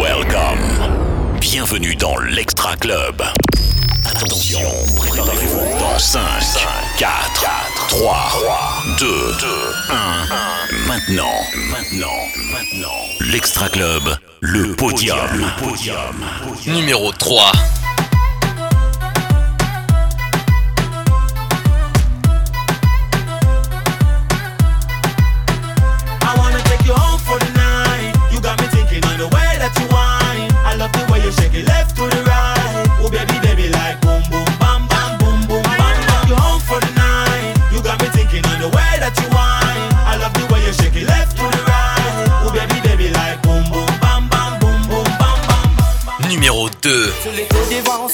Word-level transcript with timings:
Welcome. 0.00 1.38
Bienvenue 1.40 1.94
dans 1.94 2.16
l'Extra 2.18 2.74
Club. 2.76 3.22
Attention, 4.06 4.60
préparez-vous 4.96 5.78
dans 5.78 5.98
5, 5.98 6.20
4, 6.96 7.10
3, 7.88 8.82
2, 8.98 9.06
1. 9.90 10.86
Maintenant, 10.86 11.24
maintenant, 11.70 12.06
maintenant. 12.50 12.88
L'Extra 13.20 13.68
Club, 13.68 14.16
le 14.40 14.74
podium. 14.74 15.18
Le 15.34 15.62
podium. 15.62 16.24
Numéro 16.66 17.12
3. 17.12 17.52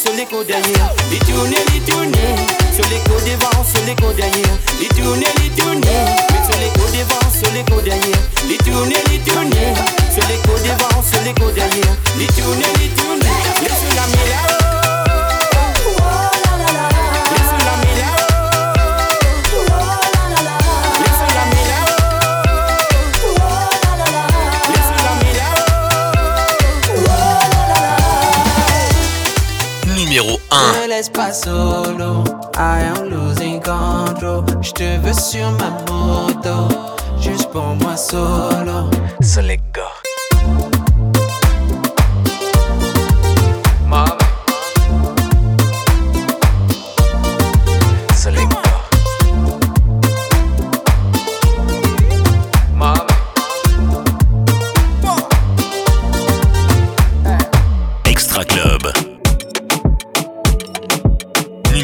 Sur 0.04 0.14
l'écho 0.16 0.44
derrière, 0.44 0.92
les 1.10 1.18
tourner, 1.18 1.56
les 1.72 1.80
tourner. 1.80 2.36
Sur 2.74 2.84
l'écho 2.90 3.14
devant, 3.24 3.64
sur 3.64 3.84
l'écho 3.86 4.12
derrière, 4.12 4.58
les 4.80 4.88
les. 4.88 5.73
Pas 31.14 31.32
solo, 31.32 32.24
I 32.56 32.82
am 32.82 33.08
losing 33.08 33.60
control. 33.60 34.44
Je 34.60 34.72
te 34.72 34.98
veux 35.00 35.12
sur 35.14 35.50
ma 35.52 35.70
moto, 35.88 36.68
juste 37.20 37.50
pour 37.50 37.76
moi 37.76 37.96
solo. 37.96 38.90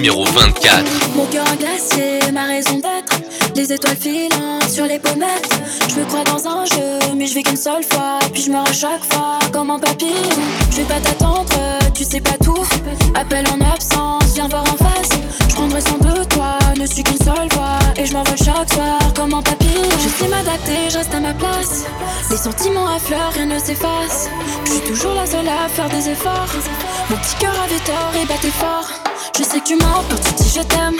Numéro 0.00 0.24
24. 0.24 0.82
Mon 1.14 1.26
cœur 1.26 1.44
en 1.46 1.56
glacier, 1.56 2.32
ma 2.32 2.44
raison 2.44 2.76
d'être. 2.76 3.20
Les 3.54 3.70
étoiles 3.70 3.98
filant 3.98 4.58
sur 4.66 4.86
les 4.86 4.98
pommettes. 4.98 5.50
Je 5.90 6.00
me 6.00 6.06
crois 6.06 6.24
dans 6.24 6.48
un 6.48 6.64
jeu, 6.64 7.14
mais 7.14 7.26
je 7.26 7.34
vais 7.34 7.42
qu'une 7.42 7.58
seule 7.58 7.84
fois. 7.84 8.18
Puis 8.32 8.44
je 8.44 8.50
meurs 8.50 8.66
à 8.66 8.72
chaque 8.72 9.04
fois, 9.12 9.38
comme 9.52 9.70
un 9.70 9.78
papillon. 9.78 10.14
Je 10.70 10.76
vais 10.76 10.84
pas 10.84 11.00
t'attendre, 11.00 11.52
tu 11.92 12.04
sais 12.04 12.22
pas 12.22 12.38
tout. 12.42 12.64
Appel 13.14 13.44
en 13.48 13.60
absence, 13.74 14.24
viens 14.32 14.48
voir 14.48 14.62
en 14.62 14.76
face. 14.82 15.10
Je 15.50 15.54
prendrai 15.54 15.82
soin 15.82 15.98
de 15.98 16.24
toi, 16.24 16.58
ne 16.78 16.86
suis 16.86 17.02
qu'une 17.02 17.22
seule 17.22 17.48
voix. 17.50 17.78
Et 17.98 18.06
je 18.06 18.14
m'envole 18.14 18.38
chaque 18.38 18.72
soir, 18.72 18.98
comme 19.14 19.34
un 19.34 19.42
papillon. 19.42 19.84
Je 20.02 20.08
sais 20.08 20.30
m'adapter, 20.30 20.88
je 20.88 20.96
reste 20.96 21.14
à 21.14 21.20
ma 21.20 21.34
place. 21.34 21.84
Les 22.30 22.38
sentiments 22.38 22.88
affleurent, 22.88 23.34
rien 23.34 23.44
ne 23.44 23.58
s'efface. 23.58 24.30
Je 24.64 24.70
suis 24.70 24.80
toujours 24.80 25.12
la 25.12 25.26
seule 25.26 25.46
à 25.46 25.68
faire 25.68 25.90
des 25.90 26.08
efforts. 26.08 26.54
Mon 27.10 27.18
petit 27.18 27.36
cœur 27.38 27.54
avait 27.62 27.84
tort 27.84 28.14
et 28.18 28.24
battait 28.24 28.48
fort. 28.48 29.09
Je 29.38 29.44
sais 29.44 29.60
que 29.60 29.66
tu 29.66 29.76
mens 29.76 30.04
quand 30.08 30.16
tu 30.16 30.42
dis 30.42 30.50
je 30.54 30.62
t'aime. 30.62 30.96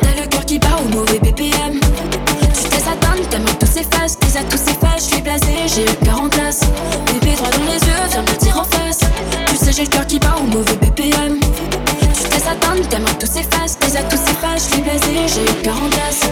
T'as 0.00 0.20
le 0.20 0.26
cœur 0.28 0.44
qui 0.44 0.58
bat 0.58 0.78
au 0.84 0.88
mauvais 0.88 1.18
BPM. 1.18 1.80
Tu 1.80 2.68
t'es 2.68 2.88
atteinte, 2.88 3.28
t'aimes 3.30 3.44
tous 3.58 3.66
ces 3.66 3.84
faces, 3.84 4.18
tes 4.18 4.38
à 4.38 4.44
tous 4.44 4.58
ces 4.58 4.74
faces. 4.74 5.08
Je 5.08 5.14
suis 5.14 5.22
blasé, 5.22 5.54
j'ai 5.66 5.84
le 5.84 5.92
cœur 6.04 6.20
en 6.20 6.28
glace. 6.28 6.60
Bébé 7.06 7.34
droit 7.36 7.50
dans 7.50 7.64
les 7.64 7.78
yeux, 7.78 8.02
viens 8.10 8.22
me 8.22 8.36
dire 8.38 8.58
en 8.58 8.64
face. 8.64 9.00
Tu 9.48 9.56
sais, 9.56 9.72
j'ai 9.72 9.84
le 9.84 9.88
cœur 9.88 10.06
qui 10.06 10.18
bat 10.18 10.36
au 10.38 10.46
mauvais 10.46 10.76
BPM. 10.76 11.40
Tu 11.40 12.28
t'es 12.28 12.48
atteinte, 12.48 12.88
t'aimes 12.88 13.04
tous 13.18 13.26
ces 13.26 13.42
faces, 13.42 13.78
tes 13.78 13.96
à 13.96 14.02
tous. 14.04 14.20
Je 14.54 14.60
suis 14.60 14.82
blasé, 14.82 15.28
j'ai 15.28 15.44
le 15.44 15.62
cœur 15.62 15.76
en 15.76 15.88
glace. 15.88 16.22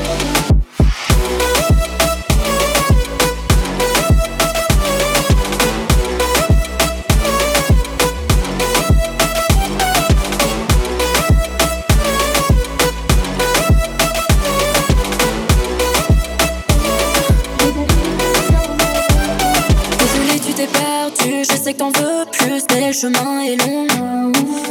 Le 22.90 22.94
chemin 22.94 23.40
est 23.42 23.56
long. 23.64 23.86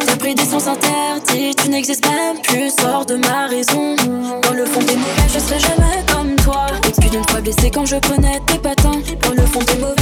T'as 0.05 0.17
pris 0.17 0.35
des 0.35 0.43
sens 0.43 0.67
interdits, 0.67 1.55
tu 1.55 1.69
n'existes 1.69 2.05
même 2.05 2.41
plus, 2.41 2.69
sors 2.69 3.05
de 3.05 3.15
ma 3.15 3.47
raison. 3.47 3.95
Dans 4.43 4.53
le 4.53 4.65
fond 4.65 4.81
des 4.81 4.95
mauvais, 4.95 5.29
je 5.33 5.39
serai 5.39 5.59
jamais 5.59 6.03
comme 6.11 6.35
toi. 6.35 6.65
Puis 6.99 7.09
d'une 7.09 7.25
fois 7.29 7.39
blessé 7.39 7.71
quand 7.71 7.85
je 7.85 7.95
prenais 7.95 8.41
tes 8.45 8.57
patins. 8.57 8.99
Dans 9.23 9.31
le 9.31 9.45
fond 9.45 9.59
des 9.59 9.79
mauvais, 9.79 9.98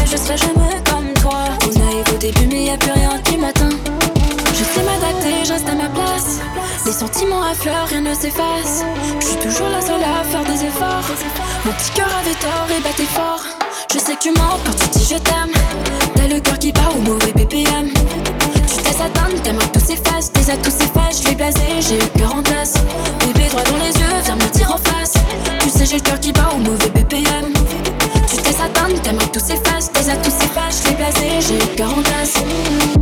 rien 7.63 8.01
ne 8.01 8.13
s'efface. 8.13 8.83
Je 9.19 9.25
suis 9.25 9.37
toujours 9.37 9.69
la 9.69 9.81
seule 9.81 10.03
à 10.03 10.23
faire 10.23 10.43
des 10.43 10.65
efforts. 10.65 11.03
Mon 11.65 11.71
petit 11.73 11.91
cœur 11.91 12.09
avait 12.19 12.35
tort 12.35 12.67
et 12.77 12.81
battait 12.81 13.03
fort. 13.03 13.43
Je 13.93 13.99
sais 13.99 14.15
que 14.15 14.21
tu 14.21 14.31
mens 14.31 14.59
quand 14.65 14.75
tu 14.75 14.99
dis 14.99 15.07
je 15.09 15.17
t'aime. 15.17 15.53
T'as 16.15 16.27
le 16.27 16.39
cœur 16.39 16.59
qui 16.59 16.71
bat 16.71 16.89
au 16.95 17.01
mauvais 17.01 17.31
BPM. 17.33 17.89
Tu 18.67 18.83
t'es 18.83 19.01
atteinte, 19.01 19.41
t'aimes 19.43 19.59
tous 19.73 19.79
ces 19.79 19.95
faces, 19.95 20.31
tes 20.31 20.41
ces 20.41 20.87
faces. 20.87 21.23
Je 21.23 21.29
l'ai 21.29 21.35
blasé, 21.35 21.61
j'ai 21.81 21.99
le 21.99 22.07
cœur 22.17 22.35
en 22.35 22.41
glace. 22.41 22.75
Bébé 23.25 23.47
droit 23.49 23.63
dans 23.63 23.77
les 23.77 23.99
yeux, 23.99 24.15
viens 24.23 24.35
me 24.35 24.49
dire 24.51 24.71
en 24.71 24.77
face. 24.77 25.13
Tu 25.61 25.69
sais, 25.69 25.85
j'ai 25.85 25.97
le 25.97 26.01
cœur 26.01 26.19
qui 26.19 26.31
bat 26.31 26.49
au 26.53 26.57
mauvais 26.57 26.89
BPM. 26.89 27.53
Tu 28.29 28.37
t'es 28.37 28.61
atteinte, 28.61 29.01
t'aimes 29.03 29.17
tous 29.33 29.39
ces 29.39 29.57
faces, 29.57 29.91
tes 29.91 30.03
ces 30.03 30.47
faces. 30.47 30.83
Je 30.83 30.89
l'ai 30.89 30.95
blasé, 30.95 31.29
j'ai 31.47 31.57
le 31.57 31.75
cœur 31.75 31.89
en 31.89 32.01
glace. 32.01 32.96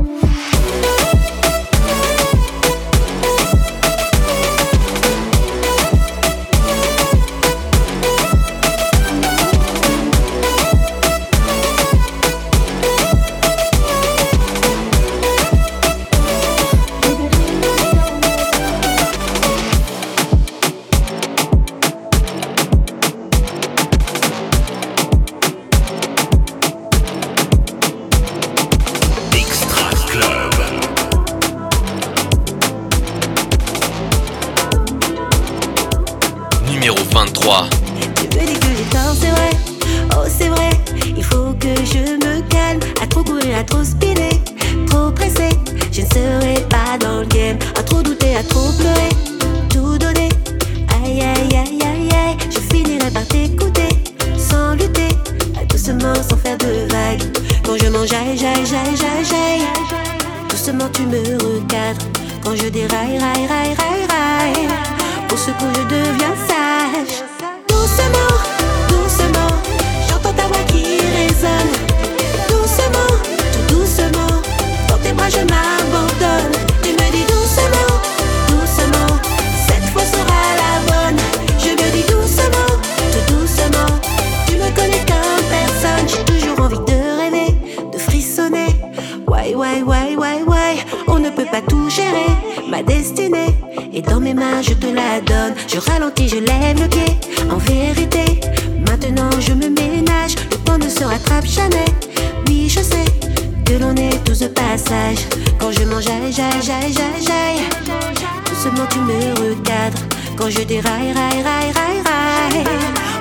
Raille, 110.86 111.14
raille, 111.14 111.42
raille, 111.42 111.72
raille, 111.72 112.02
raille. 112.06 112.64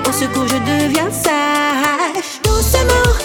Au 0.07 0.13
secours, 0.13 0.47
je 0.49 0.59
deviens 0.59 1.11
sage. 1.11 2.41
Doucement. 2.45 3.24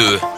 öldü. 0.00 0.29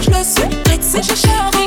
Je 0.00 0.10
me 0.10 0.22
suis 0.22 0.62
brisée, 0.64 1.02
j'ai 1.02 1.16
cherché 1.16 1.57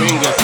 fingers. 0.00 0.39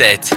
Numéro 0.00 0.29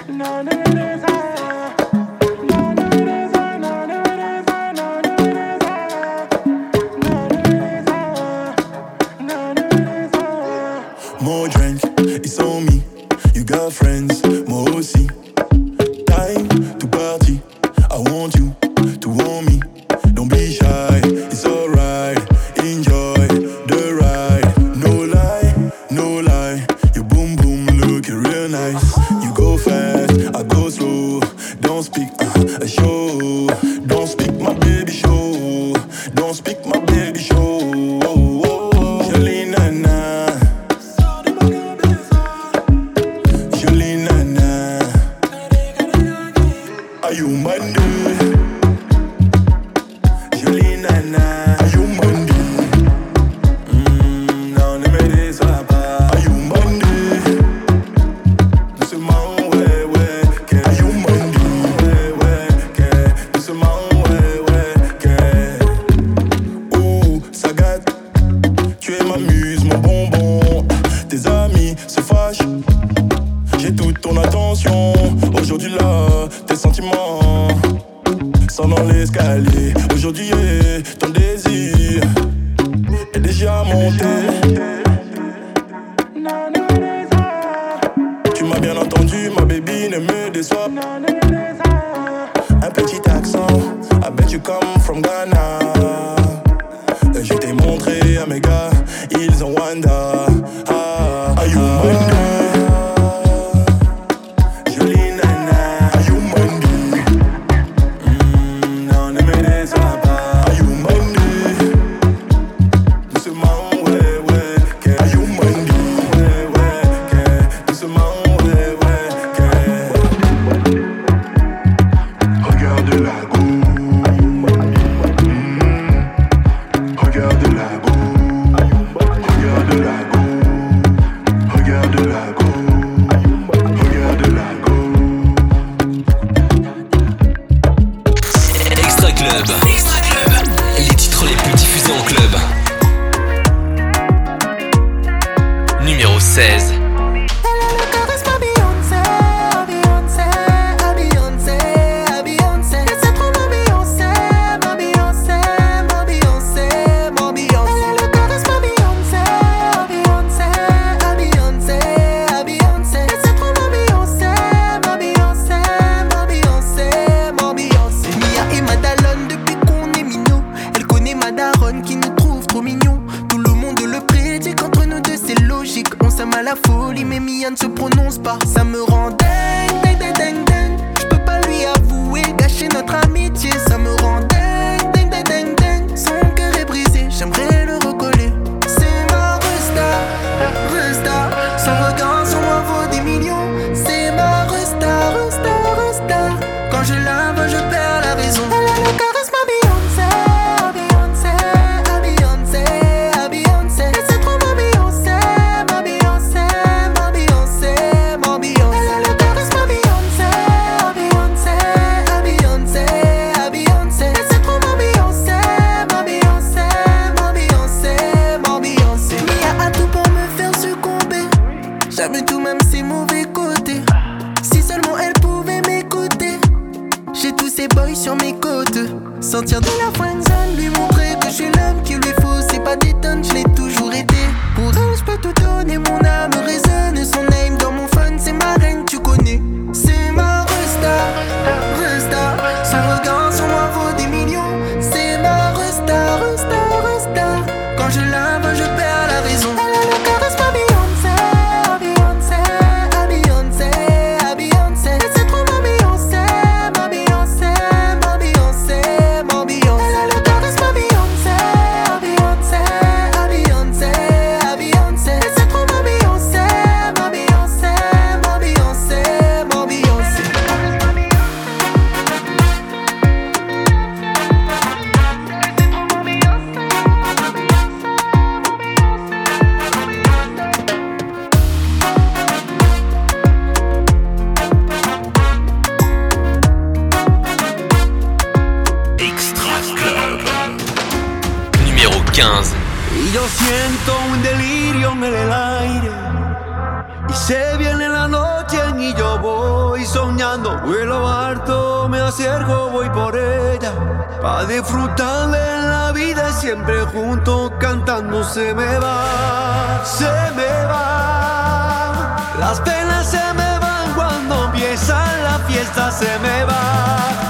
se 313.04 313.34
me 313.34 313.60
van 313.60 313.94
cuando 313.96 314.46
empieza 314.46 314.96
la 315.24 315.40
fiesta, 315.48 315.92
se 315.92 316.20
me 316.20 316.46
va. 316.46 317.23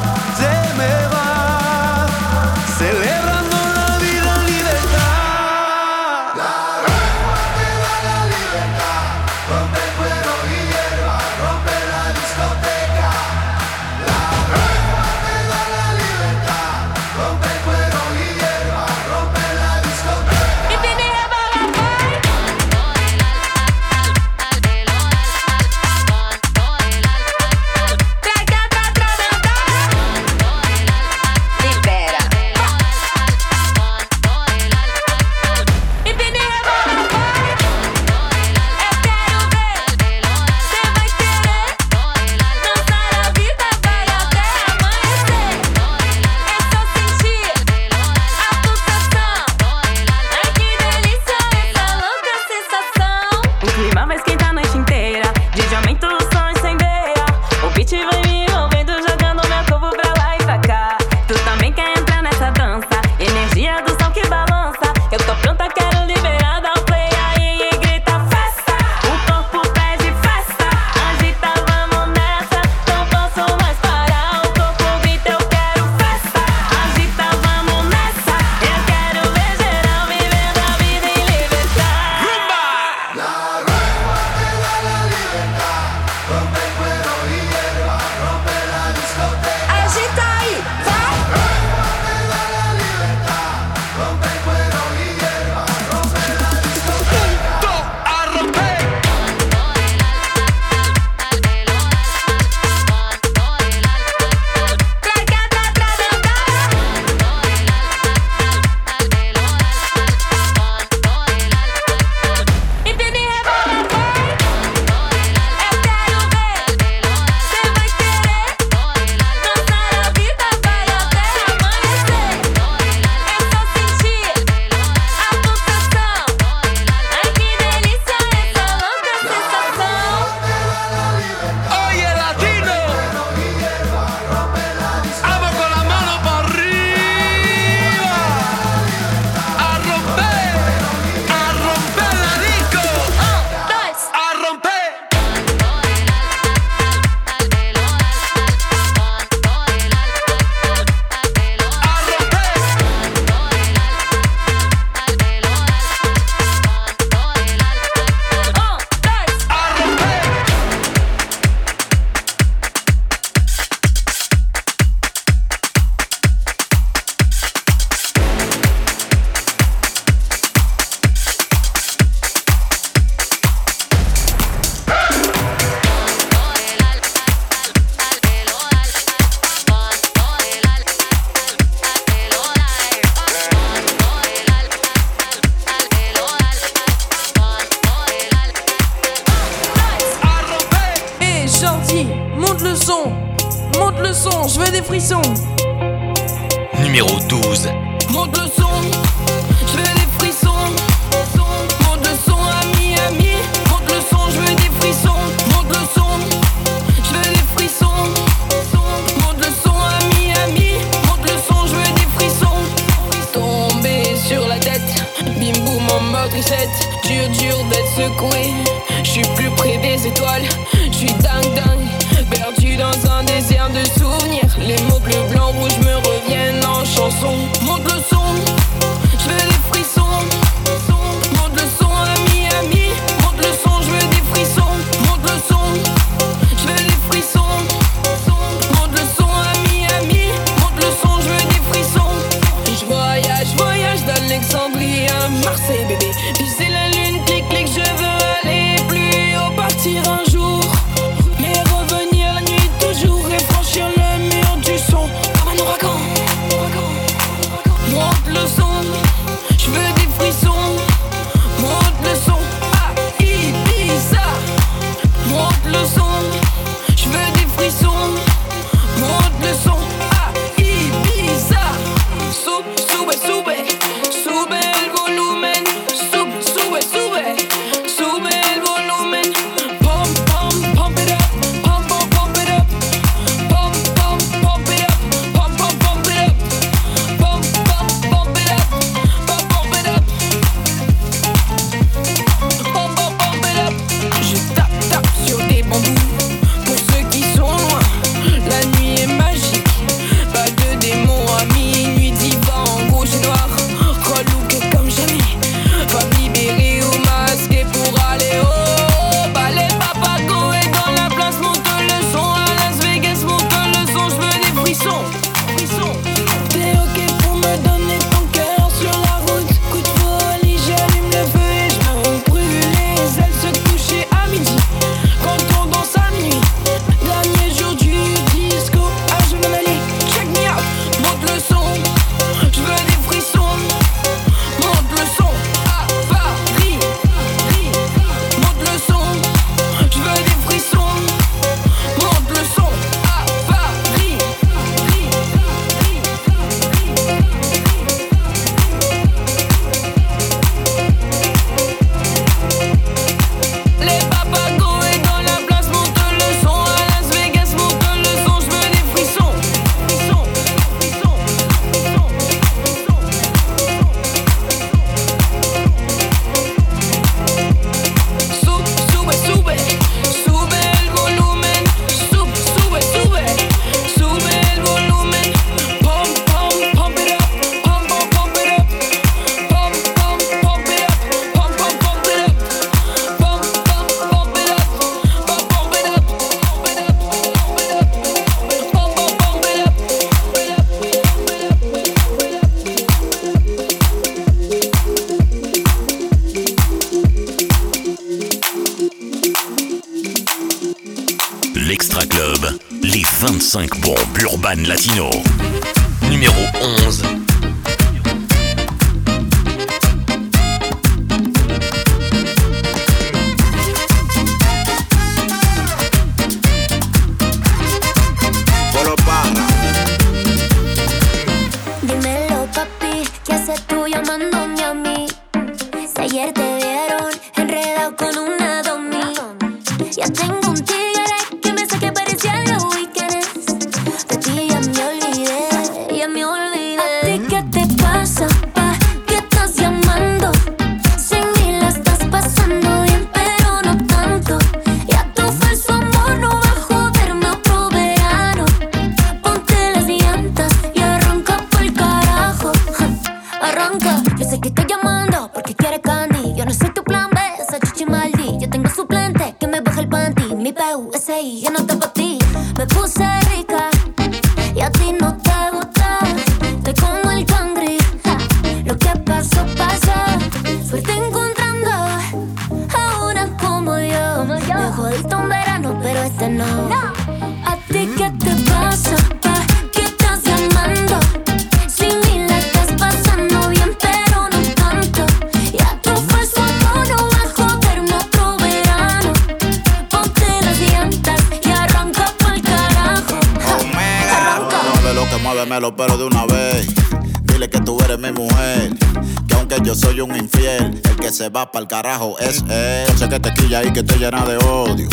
Va 501.35 501.51
para 501.51 501.63
el 501.63 501.67
carajo 501.67 502.17
es 502.19 502.43
él. 502.49 502.97
Sé 502.97 503.09
que 503.09 503.19
te 503.19 503.33
quilla 503.33 503.63
y 503.63 503.73
que 503.73 503.83
te 503.83 503.97
llena 503.97 504.25
de 504.25 504.37
odio. 504.37 504.87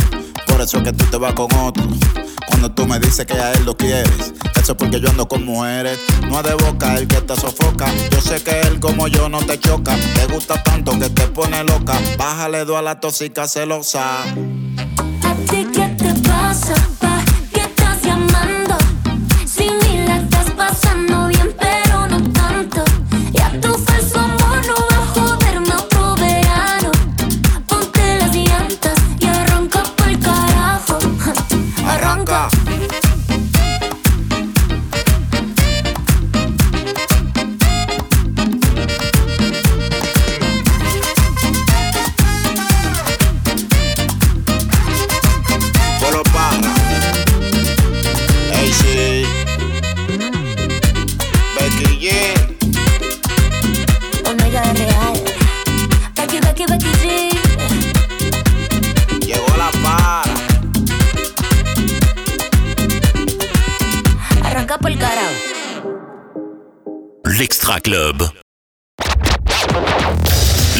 Por 0.46 0.60
eso 0.60 0.78
es 0.78 0.84
que 0.84 0.92
tú 0.92 1.04
te 1.06 1.16
vas 1.16 1.34
con 1.34 1.52
otro. 1.56 1.84
Cuando 2.46 2.70
tú 2.72 2.86
me 2.86 2.98
dices 2.98 3.26
que 3.26 3.34
a 3.34 3.52
él 3.52 3.64
lo 3.64 3.76
quieres, 3.76 4.32
eso 4.60 4.72
es 4.72 4.78
porque 4.78 5.00
yo 5.00 5.10
ando 5.10 5.28
con 5.28 5.44
mujeres. 5.44 5.98
No 6.28 6.40
es 6.40 6.44
de 6.44 6.54
boca 6.54 6.96
el 6.96 7.06
que 7.06 7.20
te 7.20 7.36
sofoca. 7.36 7.86
Yo 8.10 8.20
sé 8.20 8.42
que 8.42 8.60
él 8.62 8.80
como 8.80 9.08
yo 9.08 9.28
no 9.28 9.40
te 9.40 9.58
choca. 9.58 9.96
Te 10.14 10.26
gusta 10.32 10.62
tanto 10.62 10.98
que 10.98 11.10
te 11.10 11.26
pone 11.28 11.62
loca. 11.64 11.98
Bájale 12.16 12.64
dos 12.64 12.78
a 12.78 12.82
la 12.82 13.00
tóxica 13.00 13.46
celosa. 13.46 14.24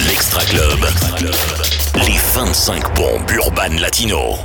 L'Extra 0.08 0.40
Club. 0.40 0.84
Les 2.04 2.18
25 2.34 2.94
bombes 2.96 3.30
urbaines 3.30 3.80
latino. 3.80 4.36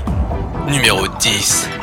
Numéro 0.67 1.07
10. 1.07 1.74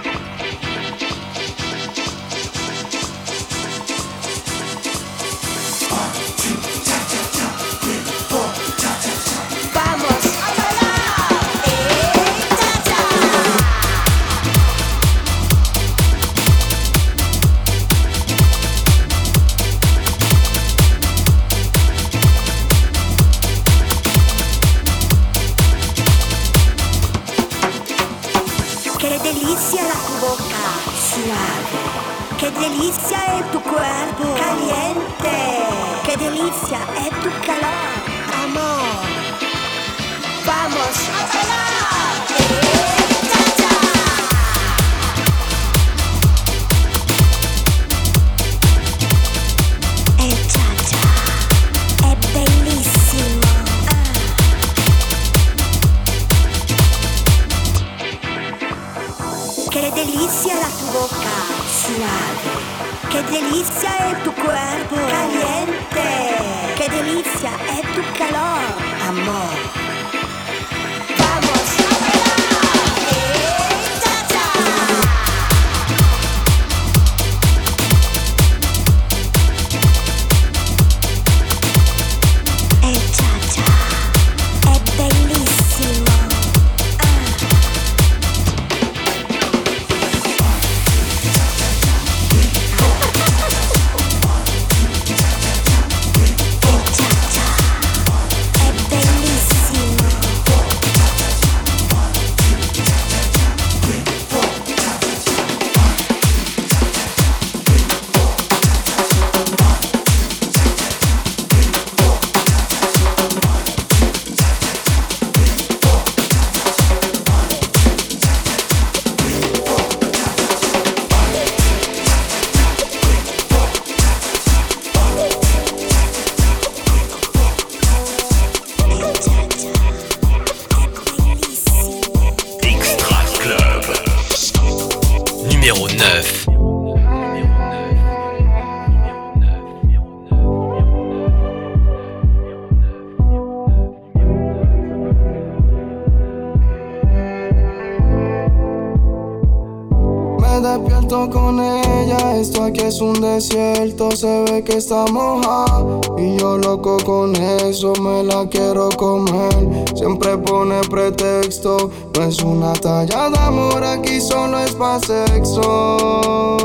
Que 154.64 154.76
está 154.76 155.04
mojada 155.06 156.00
Y 156.18 156.36
yo 156.38 156.58
loco 156.58 156.96
con 157.04 157.34
eso, 157.36 157.92
me 158.00 158.22
la 158.22 158.46
quiero 158.48 158.88
comer. 158.90 159.84
Siempre 159.94 160.36
pone 160.38 160.80
pretexto, 160.90 161.90
no 162.16 162.24
es 162.24 162.42
una 162.42 162.72
talla 162.74 163.30
de 163.30 163.38
amor, 163.38 163.82
aquí 163.82 164.20
solo 164.20 164.58
es 164.58 164.72
pa' 164.72 165.00
sexo 165.00 166.61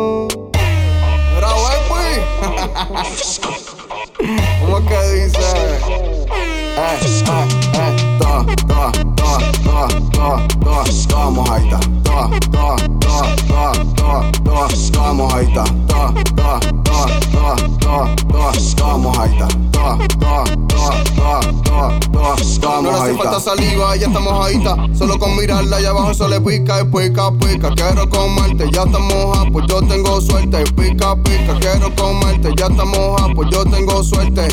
saliva, 23.48 23.96
ya 23.96 24.08
está 24.08 24.20
mojadita. 24.20 24.76
Solo 24.94 25.18
con 25.18 25.38
mirarla 25.38 25.78
allá 25.78 25.92
abajo 25.92 26.14
se 26.14 26.28
le 26.28 26.42
pica 26.42 26.82
y 26.82 26.84
pica, 26.86 27.32
pica. 27.32 27.74
Quiero 27.76 28.10
comerte, 28.10 28.70
ya 28.74 28.84
está 28.84 29.00
moja, 29.00 29.46
pues 29.54 29.66
yo 29.68 29.80
tengo 29.84 30.20
suerte. 30.20 30.64
Pica, 30.76 31.16
pica, 31.16 31.58
quiero 31.60 31.96
comerte, 31.96 32.50
ya 32.58 32.68
está 32.68 32.84
moja, 32.84 33.28
pues 33.34 33.50
yo 33.52 33.64
tengo 33.64 34.04
suerte. 34.04 34.48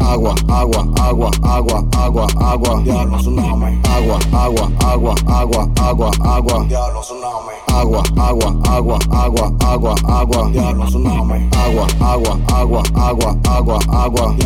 Agua, 0.00 0.34
agua, 0.48 0.86
agua, 1.00 1.30
agua, 1.42 1.84
agua, 1.96 2.26
agua. 2.40 2.80
Diablo. 2.84 3.16
Agua, 3.16 4.18
agua, 4.32 4.70
agua, 4.86 5.14
agua, 5.26 5.68
agua, 5.76 6.10
agua. 6.22 6.64
Diablo. 6.68 7.07
Agua, 7.78 8.02
agua, 8.18 8.56
agua, 8.68 8.98
agua, 9.12 9.52
agua, 9.60 9.94
agua. 10.08 10.50
Diablo, 10.50 10.84
tsunami. 10.86 11.48
Agua, 11.56 11.86
agua, 12.00 12.36
agua, 12.52 12.82
agua, 12.96 13.36
agua, 13.48 13.78
agua. 13.92 14.36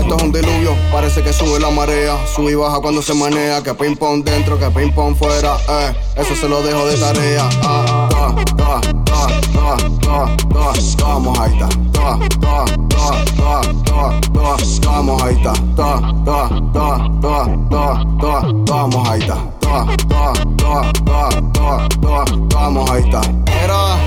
Esto 0.00 0.16
es 0.16 0.22
un 0.22 0.30
diluvio, 0.30 0.76
parece 0.92 1.22
que 1.22 1.32
sube 1.32 1.58
la 1.60 1.70
marea. 1.70 2.14
Sube 2.26 2.52
y 2.52 2.54
baja 2.54 2.80
cuando 2.80 3.00
se 3.00 3.14
manea. 3.14 3.62
Que 3.62 3.72
ping 3.72 3.96
pong 3.96 4.22
dentro, 4.22 4.58
que 4.58 4.68
ping 4.68 4.92
pong 4.92 5.16
fuera. 5.16 5.56
Eh, 5.66 5.94
eso 6.16 6.36
se 6.36 6.46
lo 6.46 6.60
dejo 6.62 6.84
de 6.84 6.98
tarea. 6.98 7.48
Ah, 7.62 8.06
toa, 8.24 8.44
toa, 8.56 8.80
toa, 9.04 9.28
toa, 9.52 9.76
toa, 10.02 10.36
toa, 10.52 10.72
toa 10.96 11.20
mojaita. 11.20 11.68
Toa, 11.92 12.18
toa, 12.40 12.64
toa, 12.96 13.24
toa, 13.36 13.60
toa, 13.84 14.20
toa, 14.32 14.56
toa 14.80 15.02
mojaita. 15.02 15.52
Toa, 15.76 16.00
toa, 16.24 16.48
toa, 16.72 16.98
toa, 17.20 17.48
toa, 17.70 18.04
toa, 18.20 18.64
toa 18.66 18.86
mojaita. 18.88 19.36
Toa, 19.60 19.86
toa, 20.08 20.32
toa, 20.56 20.92
toa, 21.04 21.42
toa, 21.52 21.88
toa, 22.00 22.24
toa 22.48 22.70
mojaita. 22.70 23.20
Era. 23.62 23.98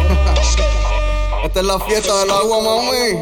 Esta 1.44 1.60
es 1.60 1.66
la 1.66 1.80
fiesta 1.80 2.14
del 2.20 2.32
agua, 2.32 2.62
mami. 2.62 3.22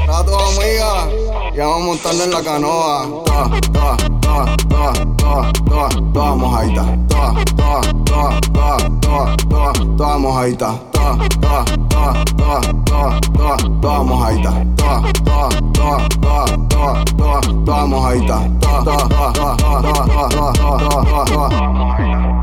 Está 0.00 0.24
tu 0.24 0.34
amiga. 0.34 1.25
Ya 1.56 1.66
vamos 1.68 1.86
montando 1.86 2.24
en 2.24 2.30
la 2.32 2.42
canoa. 2.42 3.06
Ta, 3.24 3.48
ta, 3.72 3.96
ta, 4.20 4.56
ta, 4.68 4.92
ta, 5.16 5.50
ta, 5.64 5.88
ta, 6.12 6.34
mojadita. 6.34 6.84
Ta, 7.08 7.34
ta, 7.56 7.80
ta, 8.04 8.40
ta, 8.52 8.76
ta, 9.00 9.36
ta, 9.48 9.72
ta, 9.96 10.18
mojadita. 10.18 10.78
Ta, 10.92 11.16
ta, 11.40 11.64
ta, 11.88 12.14
ta, 12.36 12.60
ta, 12.84 13.20
ta, 13.32 13.56
ta, 13.80 14.02
mojadita. 14.02 14.52
Ta, 14.76 15.00
ta, 15.24 15.48
ta, 15.72 16.08
ta, 16.20 16.44
ta, 16.68 17.04
ta, 17.16 17.40
ta, 17.64 17.86
mojadita. 17.86 18.38
Ta, 18.60 18.82
ta, 18.84 18.96
ta, 19.08 19.32
ta, 19.32 19.56
ta, 19.56 19.76
ta, 19.76 20.12
ta, 20.16 20.36
ta, 20.36 20.52
ta, 20.52 21.24
ta, 21.24 21.48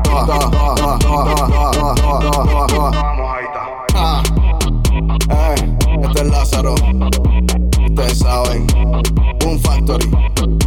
Ta, 0.04 0.26
ta, 0.26 0.38
ta, 0.38 0.74
ta, 0.74 0.98
ta, 0.98 1.20
ta, 1.20 1.94
ta, 1.94 2.18
ta, 2.24 2.66
ta, 2.66 2.74
ta. 2.74 2.92
Ah. 3.94 4.22
Eh, 5.30 5.54
este 6.02 6.20
es 6.22 6.28
Lázaro. 6.30 6.74
Ustedes 7.86 8.18
saben. 8.18 8.73
Boom 9.54 9.60
Factory. 9.62 10.10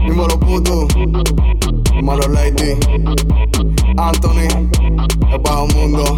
Dímelo 0.05 0.39
puto. 0.39 0.87
Dímelo 1.93 2.27
Lady. 2.29 2.77
Anthony. 3.97 4.47
El 5.31 5.39
bajo 5.39 5.67
mundo. 5.67 6.15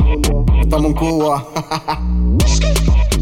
Estamos 0.61 0.87
en 0.87 0.93
Cuba. 0.93 1.47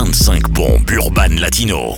25 0.00 0.48
bombes 0.52 0.90
urbaines 0.92 1.38
latino. 1.40 1.94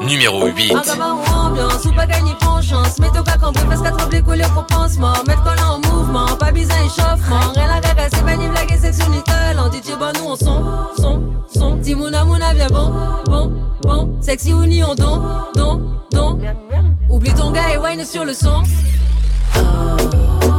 Numéro 0.00 0.46
8. 0.46 0.72
En 0.72 0.82
gamin 0.82 1.14
ou 1.14 1.34
ambiance, 1.34 1.84
ou 1.84 1.92
pas 1.94 2.06
gagner 2.06 2.30
pour 2.38 2.62
chance. 2.62 3.00
Mets 3.00 3.08
ton 3.08 3.24
cac 3.24 3.42
en 3.42 3.52
parce 3.52 3.82
qu'à 3.82 3.90
trembler 3.90 4.22
couleur 4.22 4.48
pour 4.52 4.66
pansement. 4.66 5.14
Mettre 5.26 5.42
collant 5.42 5.80
en 5.82 5.92
mouvement, 5.92 6.36
pas 6.36 6.52
besoin 6.52 6.76
échauffement. 6.76 7.52
Rien 7.56 7.68
à 7.68 7.80
c'est 8.08 8.24
pas 8.24 8.36
ni 8.36 8.46
blague 8.46 8.70
et 8.70 8.78
section 8.78 9.10
ni 9.10 9.18
En 9.58 9.68
DJ, 9.68 9.98
bon, 9.98 10.12
nous 10.14 10.30
on 10.30 10.36
son, 10.36 10.62
son, 10.96 11.22
son. 11.52 11.76
Timouna, 11.80 12.24
mouna, 12.24 12.54
viens 12.54 12.68
bon, 12.68 12.92
bon, 13.26 13.52
bon. 13.82 14.16
Sexy 14.20 14.52
ou 14.52 14.64
ni 14.64 14.84
on 14.84 14.94
don, 14.94 15.22
don, 15.56 15.82
don. 16.12 16.38
Oublie 17.10 17.34
ton 17.34 17.50
gars 17.50 17.74
et 17.74 17.78
wine 17.78 18.04
sur 18.04 18.24
le 18.24 18.32
son. 18.32 18.62
oh. 19.60 20.57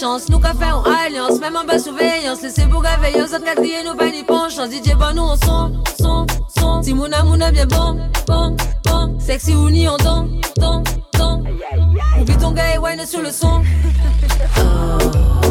Nous 0.00 0.38
café 0.38 0.70
en 0.70 0.84
alliance, 0.84 1.40
même 1.40 1.56
en 1.56 1.64
bas 1.64 1.76
surveillance. 1.76 2.40
Laissez 2.40 2.66
Bouga 2.66 2.96
veiller 3.02 3.20
aux 3.20 3.34
autres 3.34 3.84
nous 3.84 3.96
pas 3.96 4.10
ni 4.10 4.22
penchance. 4.22 4.70
DJ, 4.70 4.94
bon, 4.94 5.12
nous 5.12 5.22
on 5.22 5.36
son, 5.36 5.82
son, 6.00 6.24
son. 6.56 6.82
Si 6.84 6.94
mouna 6.94 7.24
mouna 7.24 7.50
bien 7.50 7.66
bon, 7.66 7.98
bon, 8.28 8.56
bon. 8.84 9.18
Sexy 9.18 9.56
ou 9.56 9.68
ni 9.68 9.88
on. 9.88 9.96
Oublie 12.20 12.36
ton 12.38 12.52
gars 12.52 12.76
et 12.76 12.78
wine 12.78 13.04
sur 13.04 13.22
le 13.22 13.32
son. 13.32 13.58
Même 13.58 13.66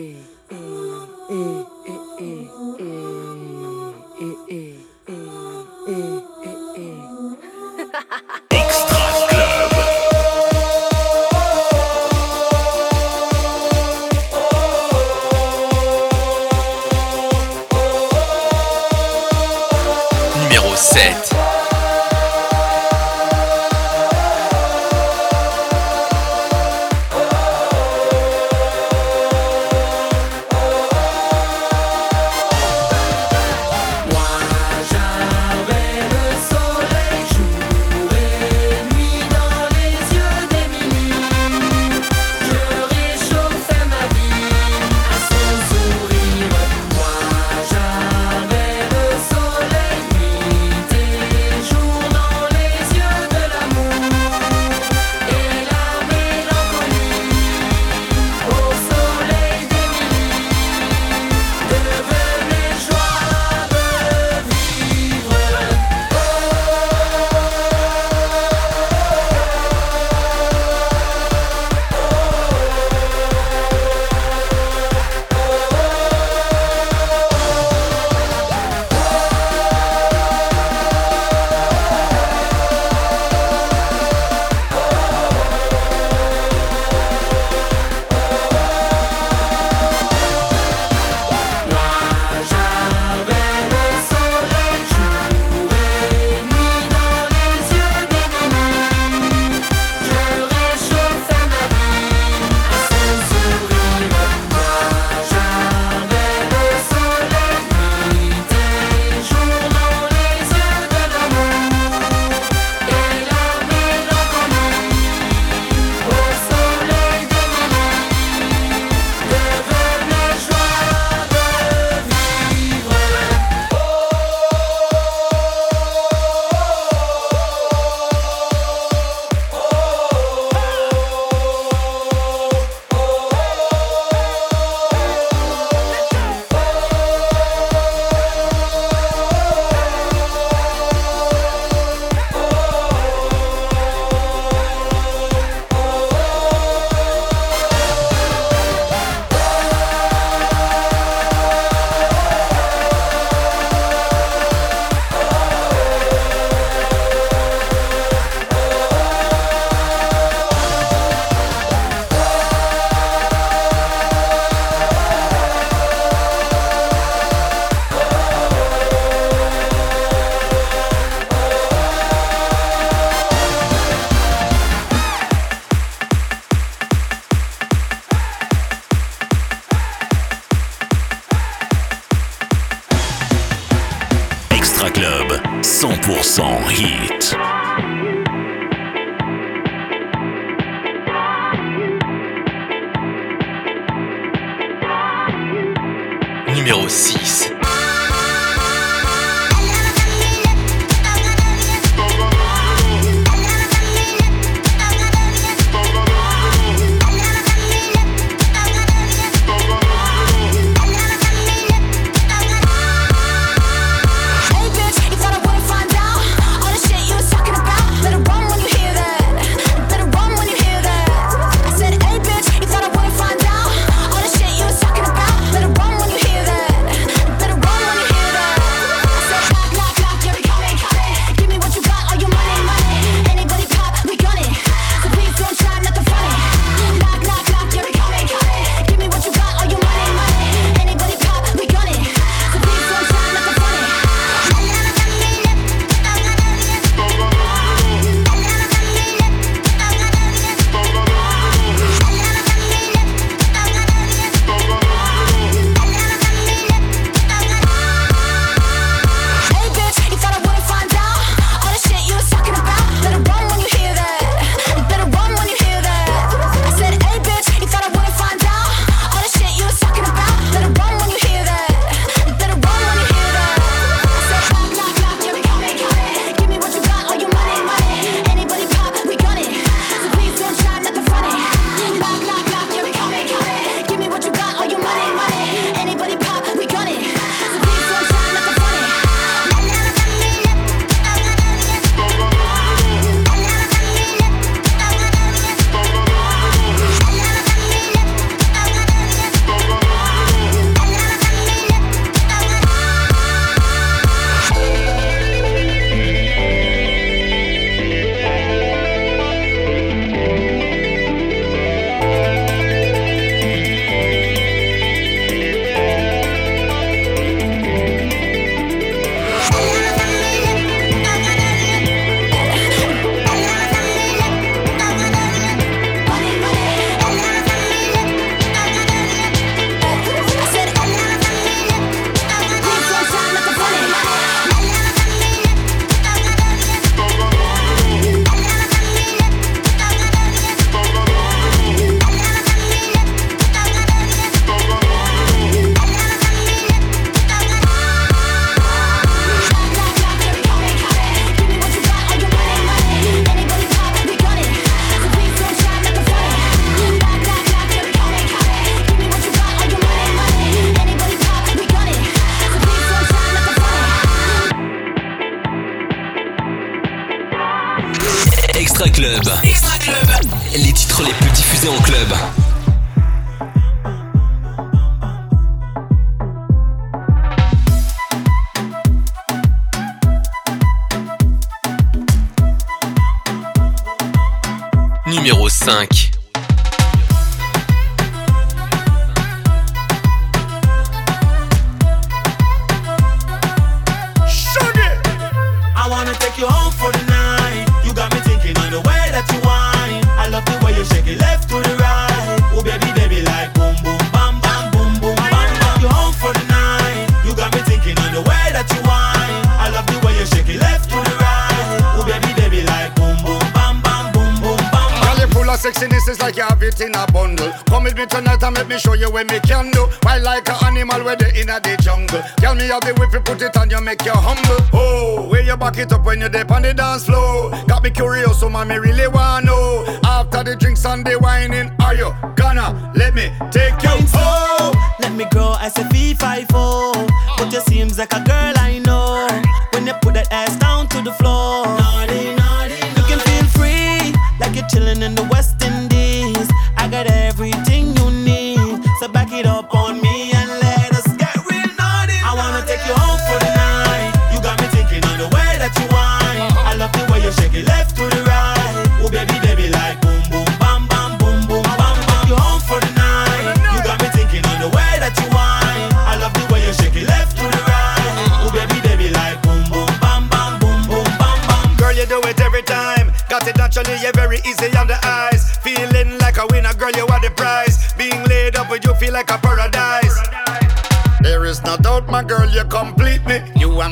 Hey. 0.00 0.39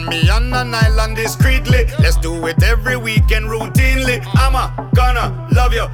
Me 0.09 0.29
on 0.31 0.53
an 0.55 0.75
island 0.75 1.17
discreetly. 1.17 1.87
Let's 1.99 2.17
do 2.17 2.47
it 2.47 2.63
every 2.63 2.97
weekend 2.97 3.47
routinely. 3.47 4.25
I'ma 4.35 4.71
gonna 4.95 5.49
love 5.53 5.73
you 5.73 5.87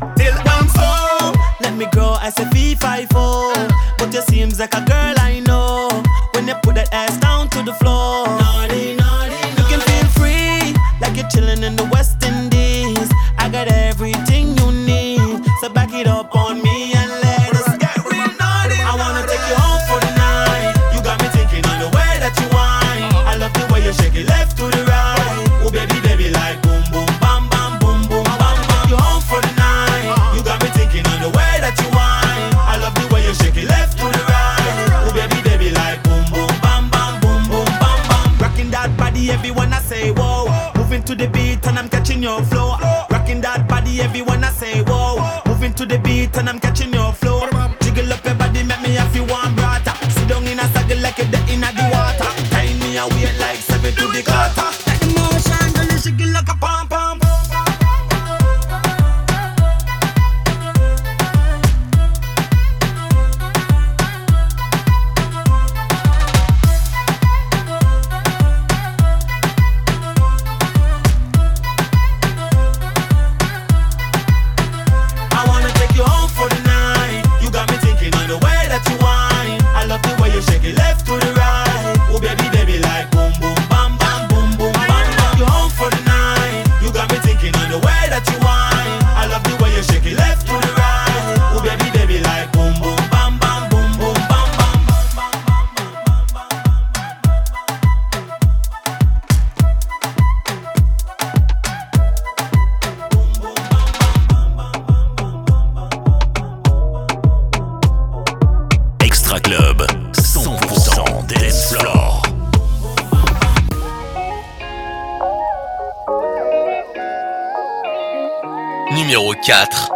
4. 119.45 119.92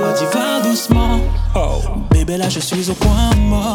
M'a 0.00 0.12
dit 0.12 0.24
va 0.32 0.60
doucement. 0.62 1.20
Bébé, 2.10 2.36
là 2.36 2.50
je 2.50 2.60
suis 2.60 2.90
au 2.90 2.94
point 2.94 3.34
mort. 3.38 3.74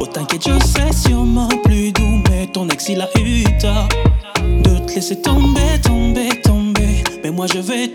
Oh, 0.00 0.06
t'inquiète, 0.06 0.42
je 0.48 0.66
sais 0.66 0.92
sûrement 0.92 1.48
plus 1.62 1.92
doux. 1.92 2.22
Mais 2.28 2.48
ton 2.48 2.68
ex, 2.68 2.88
il 2.88 3.00
a 3.00 3.08
eu 3.20 3.44
tort 3.60 3.88
de 4.42 4.78
te 4.84 4.94
laisser 4.94 5.22
tomber, 5.22 5.80
tomber, 5.80 6.40
tomber. 6.42 7.04
Mais 7.22 7.30
moi, 7.30 7.46
je 7.46 7.58
vais 7.58 7.88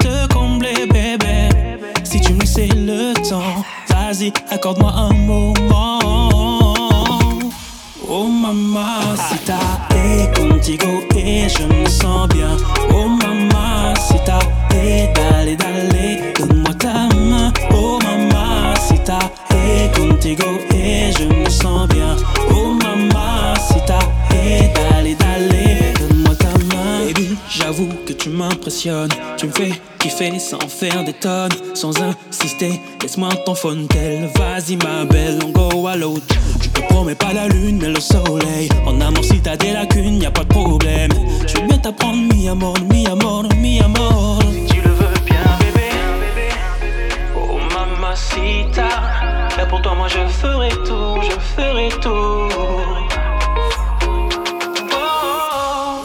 Laisse-moi 33.12 33.36
ton. 33.46 33.56
Vas-y, 34.38 34.78
ma 34.78 35.04
belle, 35.04 35.40
on 35.46 35.50
go 35.50 35.86
à 35.86 35.98
l'autre. 35.98 36.24
Je 36.62 36.70
te 36.70 36.80
promets 36.88 37.14
pas 37.14 37.34
la 37.34 37.50
lune, 37.50 37.80
mais 37.82 37.90
le 37.90 38.00
soleil. 38.00 38.70
En 38.86 39.02
amour, 39.02 39.26
si 39.26 39.42
t'as 39.42 39.58
des 39.58 39.74
lacunes, 39.74 40.22
y 40.22 40.26
a 40.26 40.32
pas 40.32 40.46
de 40.46 40.48
problème. 40.48 41.12
Je 41.46 41.56
vais 41.56 41.68
bien 41.68 41.78
t'apprendre 41.78 42.34
mi 42.34 42.48
amor, 42.48 42.74
mi 42.90 43.06
amor, 43.08 43.44
mi 43.58 43.82
amor. 43.82 44.40
Si 44.54 44.66
tu 44.74 44.82
le 44.82 44.92
veux 44.92 45.20
bien, 45.26 45.44
bébé. 45.60 45.90
Oh, 47.36 47.58
mamacita. 47.74 48.88
Là 49.58 49.66
pour 49.66 49.82
toi, 49.82 49.94
moi 49.94 50.08
je 50.08 50.26
ferai 50.30 50.70
tout, 50.70 51.22
je 51.22 51.62
ferai 51.62 51.90
tout. 52.02 52.48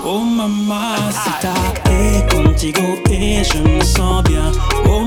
Oh 0.05 0.21
mamacita, 0.25 1.55
et 1.89 2.35
contigo 2.35 2.83
et 3.13 3.45
je 3.45 3.59
me 3.59 3.81
sens 3.85 4.25
bien. 4.25 4.51
Oh 4.89 5.03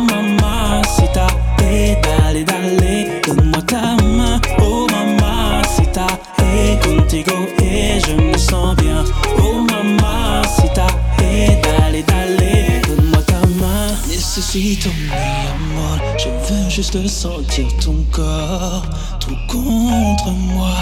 et 1.79 1.95
dale, 2.01 2.43
dale, 2.43 3.21
donne-moi 3.25 3.61
ta 3.61 3.95
main. 4.03 4.39
Oh 4.61 4.87
mamacita, 4.91 6.07
et 6.39 6.77
contigo 6.85 7.47
et 7.61 7.99
je 8.05 8.13
me 8.13 8.37
sens 8.37 8.75
bien. 8.75 9.03
Oh 9.41 9.65
mamacita, 9.69 10.87
et 11.21 11.55
dale, 11.63 12.03
dale, 12.05 12.81
donne-moi 12.87 13.21
ta 13.23 13.41
main. 13.61 13.87
Necesito 14.07 14.89
mi 14.89 15.09
amor, 15.53 15.99
je 16.17 16.29
veux 16.47 16.69
juste 16.69 17.07
sentir 17.07 17.67
ton 17.83 18.03
corps, 18.11 18.83
tout 19.19 19.37
contre 19.47 20.31
moi. 20.31 20.75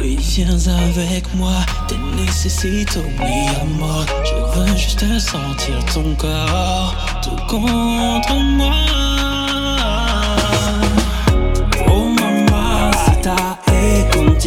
Oui, 0.00 0.16
viens 0.20 0.58
avec 0.68 1.34
moi, 1.34 1.58
te 1.88 1.94
necesito 2.16 3.00
mi 3.18 3.48
amor. 3.62 4.04
Je 4.24 4.60
veux 4.60 4.76
juste 4.76 5.18
sentir 5.18 5.84
ton 5.92 6.14
corps, 6.14 6.94
tout 7.22 7.42
contre 7.48 8.34
moi. 8.34 9.07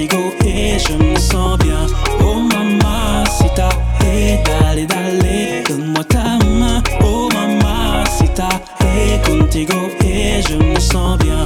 Je 0.10 0.94
me 0.94 1.16
sens 1.18 1.58
bien. 1.60 1.86
Oh 2.24 2.36
mamacita, 2.36 3.70
et 4.04 4.38
dale, 4.44 4.88
dale, 4.88 5.64
donne-moi 5.68 6.04
ta 6.06 6.38
main. 6.46 6.82
Oh 7.04 7.30
mamacita, 7.34 8.50
et 8.82 9.22
contigo 9.28 9.90
et 10.04 10.42
je 10.42 10.56
me 10.56 10.80
sens 10.80 11.18
bien. 11.20 11.46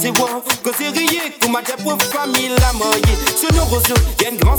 zéro. 0.00 0.26
Cause 0.62 0.74
c'est 0.78 0.88
rien, 0.88 1.20
comme 1.40 1.52
ma 1.52 1.62
famille 1.62 2.48
la 2.58 2.72
moyenne. 2.72 3.04
Sur 3.36 3.52
nos 3.54 3.64
réseaux, 3.64 3.94
y'a 4.20 4.30
une 4.30 4.38
grande 4.38 4.49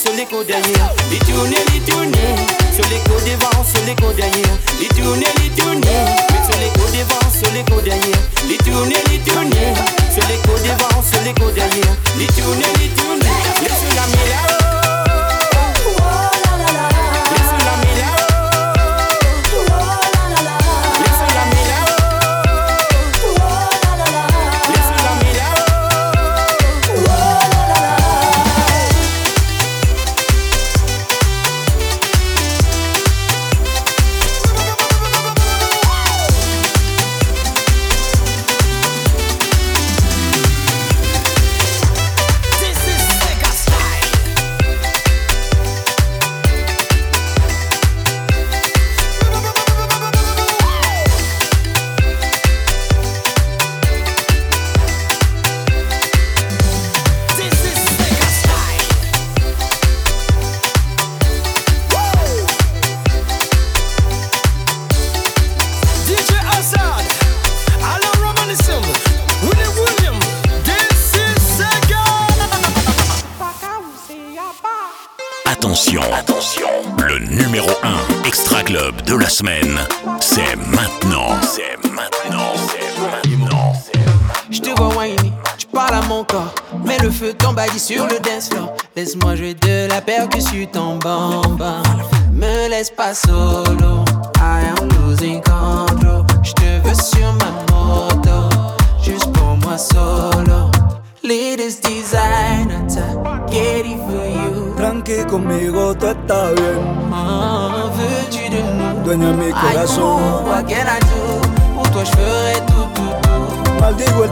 sur 0.00 0.12
les 0.14 0.24
derrière. 0.24 0.94
Les 1.10 1.18
tourner, 1.18 1.56
les. 1.86 2.36
Sur 2.72 2.84
les 2.88 3.00
devant, 3.30 3.64
sur 3.64 3.84
les 3.84 3.94
derrière. 3.94 4.56
Les 4.80 4.88
tourner, 4.88 5.26
les 5.42 5.50
tourner. 5.50 6.04
Sur 6.46 6.58
les 6.58 6.70
devant, 6.98 7.30
sur 7.30 7.52
les 7.52 7.62
derrière. 7.82 8.22
Les 8.48 8.56
tourner, 8.56 8.96
les 9.10 9.18
tourner. 9.18 9.74
Sur 10.12 10.26
les 10.28 10.38
devant, 10.38 11.02
sur 11.02 11.20
les 11.22 11.32
derrière. 11.54 11.96
Les 12.18 12.26
les. 12.26 12.64
Les. 12.80 14.59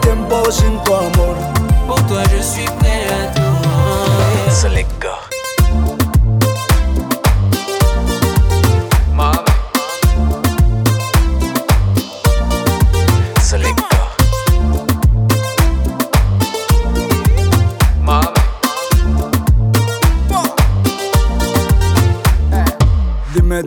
Maldigo 0.09 0.13
el 0.13 0.29
tiempo 0.29 0.51
sin 0.51 0.83
tu 0.85 0.95
amor. 0.95 1.37
Pour 1.87 2.07
toi, 2.07 2.23
je 2.37 2.43
suis 2.43 2.65
prêt 2.65 3.07
à 3.09 3.35
tout. 3.35 4.51
C'est 4.51 4.69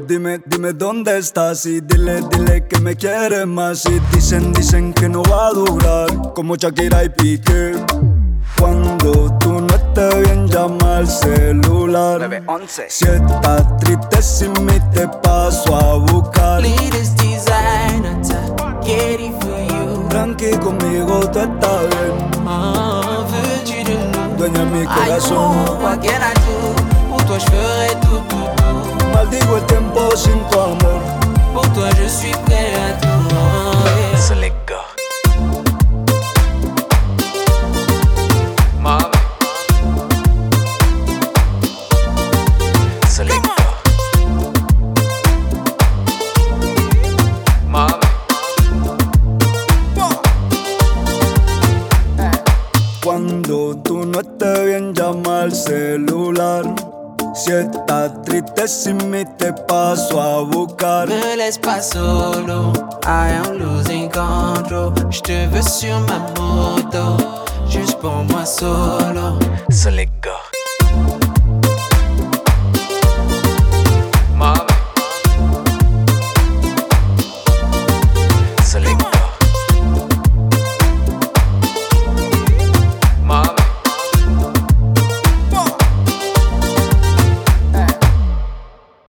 Dime, 0.08 0.42
dime, 0.46 0.74
dónde 0.74 1.18
estás 1.18 1.66
y 1.66 1.80
dile, 1.82 2.22
dile 2.32 2.68
que 2.68 2.80
me 2.80 2.96
quieres 2.96 3.46
más 3.48 3.86
y 3.86 4.00
dicen, 4.14 4.52
dicen 4.54 4.94
que 4.94 5.08
no 5.08 5.22
va 5.24 5.48
a 5.48 5.52
durar 5.52 6.34
como 6.34 6.56
Shakira 6.56 7.04
y 7.04 7.10
Piqué. 7.10 7.74
Cuando 8.60 9.38
tú 9.40 9.62
no 9.62 9.74
estés 9.74 10.22
bien 10.24 10.48
llama 10.48 10.98
al 10.98 11.08
celular. 11.08 12.30
Si 12.88 13.06
estás 13.06 13.78
triste 13.78 14.22
sin 14.22 14.52
mí 14.66 14.74
te 14.94 15.08
paso 15.08 15.76
a 15.76 15.96
buscar. 15.98 16.62
Latest 16.62 17.18
designer, 17.22 18.16
get 18.84 19.20
it 19.20 19.34
for 19.42 19.60
you. 19.70 20.08
Tranqui 20.10 20.52
conmigo 20.58 21.20
tú 21.32 21.40
estás 21.40 21.82
bien. 21.90 22.32
Nous? 22.44 24.38
Dueña 24.38 24.60
de 24.60 24.66
mi 24.66 24.82
I 24.82 24.86
corazón. 24.86 25.66
know, 25.66 25.80
what 25.82 26.02
can 26.02 26.22
I 26.22 26.34
do? 26.34 27.10
Pour 27.10 27.24
toi, 27.26 27.38
je 27.38 27.46
ferai 27.46 27.90
tout, 28.02 28.22
tout, 28.30 28.50
tout. 28.58 28.91
Maldigo 29.22 29.56
el 29.56 29.66
tiempo 29.68 30.18
sin 30.18 30.42
tu 30.50 30.60
amor. 30.60 31.00
Pour 31.54 31.72
toi, 31.74 31.90
je 31.96 32.08
suis 32.08 32.32
prêt 32.32 32.74
à 32.74 33.00
tout. 33.00 34.61
Si 57.52 57.58
estás 57.58 58.14
triste 58.24 58.66
sin 58.66 59.12
mí 59.12 59.26
te 59.38 59.52
paso 59.52 60.22
a 60.22 60.42
buscar. 60.42 61.10
Me 61.10 61.36
laisse 61.36 61.60
pas 61.60 61.90
solo, 61.90 62.72
I 63.04 63.34
am 63.44 63.58
losing 63.60 64.10
control. 64.10 64.94
Je 65.10 65.20
te 65.22 65.48
veux 65.48 65.62
sur 65.62 66.00
ma 66.08 66.20
moto, 66.40 67.18
juste 67.68 68.00
pour 68.00 68.24
moi 68.24 68.46
solo. 68.46 69.38
Les 69.92 70.10
gars. 70.22 70.41